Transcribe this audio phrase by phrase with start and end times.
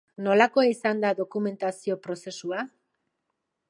[0.27, 2.67] Nolakoa izan da dokumentazio prozesua?